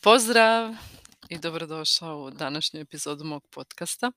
[0.00, 0.74] Pozdrav
[1.28, 4.12] i dobrodošao u današnju epizodu mog podcasta.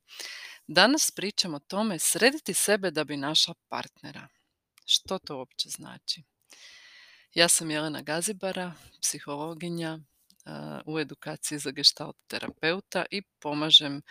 [0.68, 4.28] Danas pričam o tome srediti sebe da bi našla partnera.
[4.86, 6.24] Što to uopće znači?
[7.34, 10.00] Ja sam Jelena Gazibara, psihologinja
[10.86, 14.02] u edukaciji za gestalt terapeuta i pomažem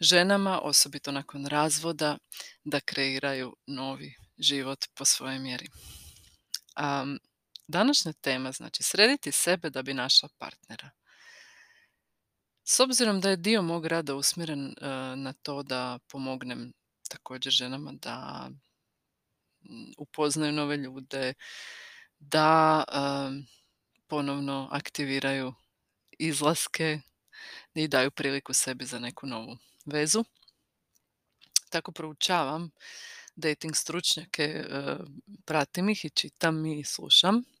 [0.00, 2.18] ženama, osobito nakon razvoda,
[2.64, 5.68] da kreiraju novi život po svojoj mjeri.
[7.66, 10.90] Današnja tema znači srediti sebe da bi našla partnera.
[12.64, 14.74] S obzirom da je dio mog rada usmjeren e,
[15.16, 16.72] na to da pomognem
[17.08, 18.50] također ženama da
[19.98, 21.34] upoznaju nove ljude,
[22.18, 22.84] da
[24.06, 25.54] ponovno aktiviraju
[26.18, 27.00] izlaske
[27.74, 30.24] i daju priliku sebi za neku novu vezu.
[31.70, 32.70] Tako proučavam
[33.36, 34.96] dating stručnjake, e,
[35.44, 37.53] pratim ih i čitam i slušam.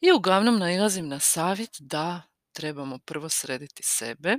[0.00, 2.22] I uglavnom nailazim na savjet da
[2.52, 4.36] trebamo prvo srediti sebe.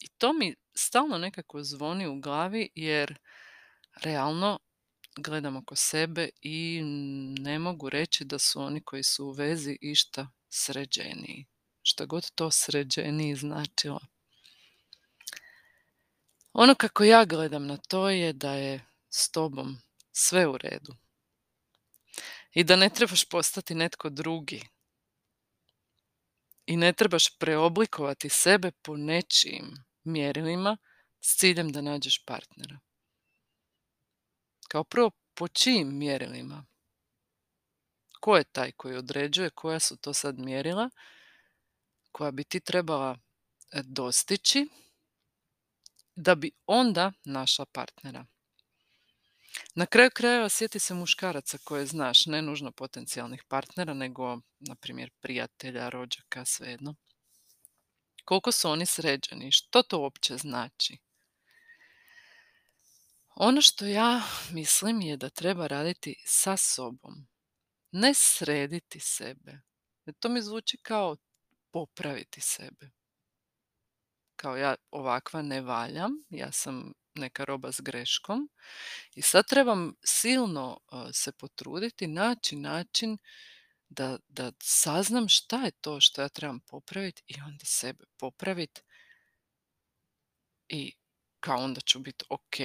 [0.00, 3.18] I to mi stalno nekako zvoni u glavi jer
[4.02, 4.58] realno
[5.16, 6.82] gledam oko sebe i
[7.38, 11.46] ne mogu reći da su oni koji su u vezi išta sređeniji.
[11.82, 14.00] Šta god to sređeniji značilo.
[16.52, 19.78] Ono kako ja gledam na to je da je s tobom
[20.12, 20.96] sve u redu.
[22.56, 24.68] I da ne trebaš postati netko drugi.
[26.66, 30.76] I ne trebaš preoblikovati sebe po nečijim mjerilima
[31.20, 32.78] s ciljem da nađeš partnera.
[34.68, 36.66] Kao prvo, po čijim mjerilima?
[38.20, 40.90] Ko je taj koji određuje, koja su to sad mjerila
[42.12, 43.18] koja bi ti trebala
[43.72, 44.68] e, dostići
[46.14, 48.26] da bi onda našla partnera.
[49.76, 55.10] Na kraju krajeva sjeti se muškaraca koje znaš, ne nužno potencijalnih partnera, nego, na primjer,
[55.20, 56.94] prijatelja, rođaka, svejedno.
[58.24, 59.52] Koliko su oni sređeni?
[59.52, 60.98] Što to uopće znači?
[63.34, 64.22] Ono što ja
[64.52, 67.26] mislim je da treba raditi sa sobom.
[67.92, 69.60] Ne srediti sebe.
[70.20, 71.16] To mi zvuči kao
[71.70, 72.90] popraviti sebe
[74.36, 78.48] kao ja ovakva ne valjam, ja sam neka roba s greškom
[79.14, 80.80] i sad trebam silno
[81.12, 83.18] se potruditi, naći način
[83.88, 88.80] da, da saznam šta je to što ja trebam popraviti i onda sebe popraviti
[90.68, 90.92] i
[91.40, 92.60] kao onda ću biti ok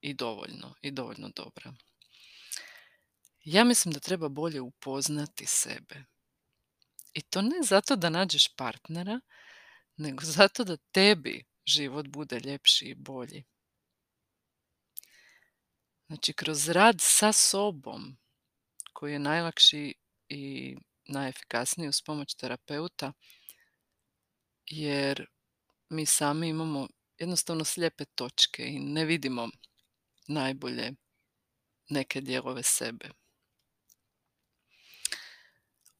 [0.00, 1.74] i dovoljno i dovoljno dobra.
[3.44, 6.04] Ja mislim da treba bolje upoznati sebe.
[7.14, 9.20] I to ne zato da nađeš partnera,
[9.96, 13.44] nego zato da tebi život bude ljepši i bolji.
[16.10, 18.16] Znači, kroz rad sa sobom,
[18.92, 19.94] koji je najlakši
[20.28, 20.76] i
[21.08, 23.12] najefikasniji uz pomoć terapeuta,
[24.66, 25.26] jer
[25.88, 26.88] mi sami imamo
[27.18, 29.48] jednostavno slijepe točke i ne vidimo
[30.28, 30.92] najbolje
[31.88, 33.10] neke dijelove sebe.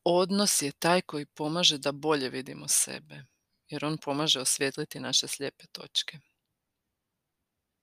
[0.04, 3.24] Odnos je taj koji pomaže da bolje vidimo sebe
[3.68, 6.18] jer on pomaže osvijetliti naše slijepe točke.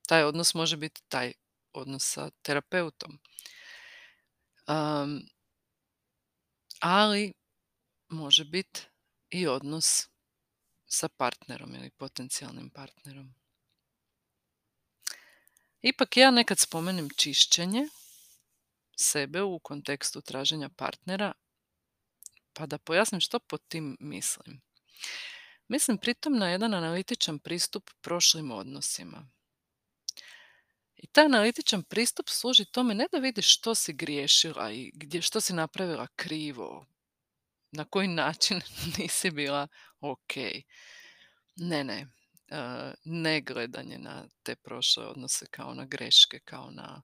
[0.08, 1.34] Taj odnos može biti taj
[1.78, 3.20] odnos sa terapeutom.
[6.80, 7.34] ali
[8.10, 8.82] može biti
[9.30, 10.08] i odnos
[10.86, 13.34] sa partnerom ili potencijalnim partnerom.
[15.82, 17.88] Ipak ja nekad spomenem čišćenje
[18.96, 21.34] sebe u kontekstu traženja partnera,
[22.54, 24.62] pa da pojasnim što pod tim mislim.
[25.68, 29.30] Mislim pritom na jedan analitičan pristup prošlim odnosima.
[30.98, 35.42] I taj analitičan pristup služi tome ne da vidiš što si griješila i gdje, što
[35.42, 36.86] si napravila krivo,
[37.72, 38.62] na koji način
[38.98, 39.68] nisi bila
[40.00, 40.36] ok.
[41.56, 42.08] Ne, ne.
[42.50, 47.02] E, ne gledanje na te prošle odnose kao na greške, kao na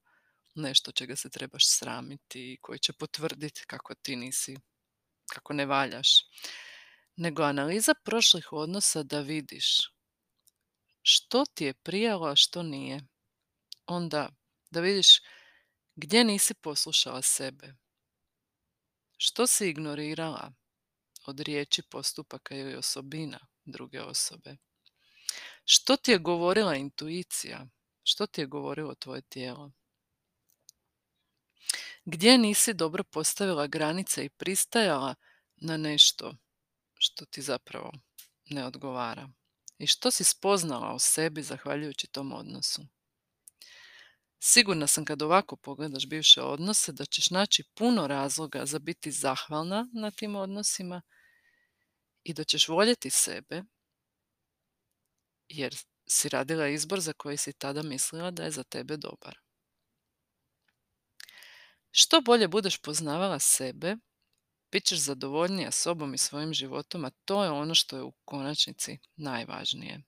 [0.56, 4.56] nešto čega se trebaš sramiti i koji će potvrditi kako ti nisi,
[5.34, 6.10] kako ne valjaš
[7.16, 9.94] nego analiza prošlih odnosa da vidiš
[11.02, 13.02] što ti je prijalo, a što nije.
[13.86, 14.30] Onda
[14.72, 15.22] da vidiš
[15.96, 17.74] gdje nisi poslušala sebe.
[19.18, 20.52] Što si ignorirala
[21.26, 24.56] od riječi, postupaka ili osobina druge osobe.
[25.66, 27.66] Što ti je govorila intuicija?
[28.04, 29.72] Što ti je govorilo tvoje tijelo?
[32.06, 35.16] Gdje nisi dobro postavila granice i pristajala
[35.56, 36.36] na nešto
[36.98, 37.92] što ti zapravo
[38.46, 39.30] ne odgovara
[39.78, 42.82] i što si spoznala o sebi zahvaljujući tom odnosu.
[44.46, 49.88] Sigurna sam kad ovako pogledaš bivše odnose da ćeš naći puno razloga za biti zahvalna
[49.94, 51.02] na tim odnosima
[52.24, 53.64] i da ćeš voljeti sebe
[55.48, 55.76] jer
[56.08, 59.38] si radila izbor za koji si tada mislila da je za tebe dobar.
[61.92, 63.96] Što bolje budeš poznavala sebe,
[64.72, 68.98] bit ćeš zadovoljnija sobom i svojim životom, a to je ono što je u konačnici
[69.16, 70.04] najvažnije.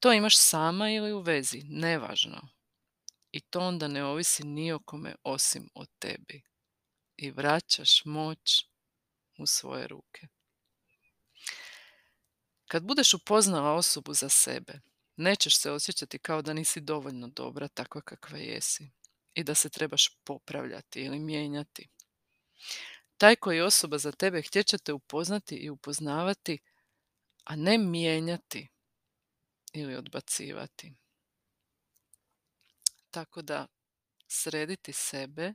[0.00, 2.53] To imaš sama ili u vezi, nevažno.
[3.34, 6.42] I to onda ne ovisi ni o kome osim o tebi.
[7.16, 8.66] I vraćaš moć
[9.38, 10.26] u svoje ruke.
[12.68, 14.80] Kad budeš upoznala osobu za sebe,
[15.16, 18.90] nećeš se osjećati kao da nisi dovoljno dobra takva kakva jesi
[19.34, 21.88] i da se trebaš popravljati ili mijenjati.
[23.16, 26.58] Taj koji je osoba za tebe htjeće te upoznati i upoznavati,
[27.44, 28.68] a ne mijenjati
[29.72, 30.94] ili odbacivati.
[33.14, 33.66] Tako da
[34.26, 35.54] srediti sebe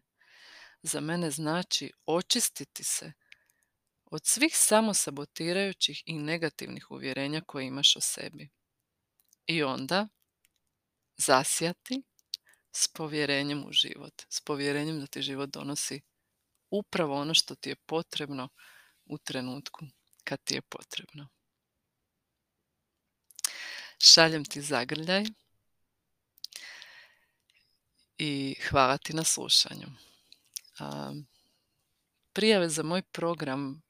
[0.82, 3.12] za mene znači očistiti se
[4.06, 8.50] od svih samosabotirajućih i negativnih uvjerenja koje imaš o sebi.
[9.46, 10.08] I onda
[11.18, 12.02] zasjati
[12.72, 16.02] s povjerenjem u život, s povjerenjem da ti život donosi
[16.70, 18.50] upravo ono što ti je potrebno
[19.06, 19.86] u trenutku
[20.24, 21.28] kad ti je potrebno.
[24.00, 25.24] Šaljem ti zagrljaj
[28.20, 29.88] i hvala ti na slušanju.
[32.34, 33.82] Prijave za moj program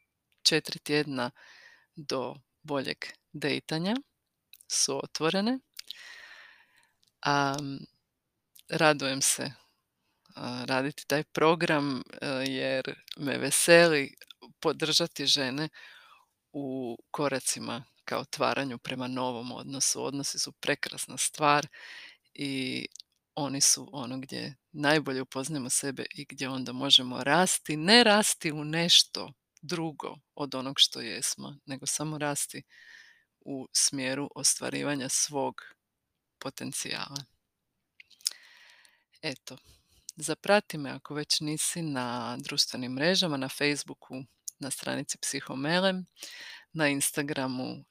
[0.42, 1.31] četiri tjedna
[1.96, 2.98] do boljeg
[3.34, 3.96] dejtanja
[4.68, 5.60] su otvorene.
[8.70, 9.52] radujem se
[10.66, 12.04] raditi taj program
[12.48, 14.16] jer me veseli
[14.60, 15.70] podržati žene
[16.52, 20.04] u koracima ka otvaranju prema novom odnosu.
[20.04, 21.68] Odnosi su prekrasna stvar
[22.34, 22.86] i
[23.40, 28.64] oni su ono gdje najbolje upoznajemo sebe i gdje onda možemo rasti, ne rasti u
[28.64, 29.32] nešto
[29.62, 32.64] drugo od onog što jesmo, nego samo rasti
[33.40, 35.56] u smjeru ostvarivanja svog
[36.40, 37.24] potencijala.
[39.22, 39.58] Eto,
[40.16, 44.16] zaprati me ako već nisi na društvenim mrežama, na Facebooku,
[44.60, 46.06] na stranici Psihomelem,
[46.74, 47.86] na Instagramu,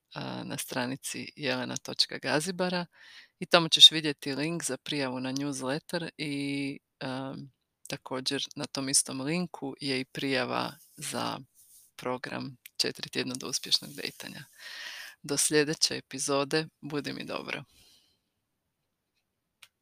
[0.44, 2.86] na stranici jelena.gazibara
[3.40, 6.78] i tamo ćeš vidjeti link za prijavu na newsletter i
[7.88, 11.38] također na tom istom linku je i prijava za
[11.96, 14.44] program četiri tjedna do uspješnog dejtanja.
[15.22, 17.64] Do sljedeće epizode, budi mi dobro.